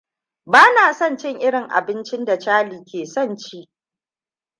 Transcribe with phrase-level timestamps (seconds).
[0.53, 3.69] Bana son cin irin abincin da Cherlie ke son ci.